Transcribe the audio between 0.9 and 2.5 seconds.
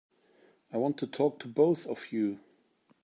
to talk to both of you.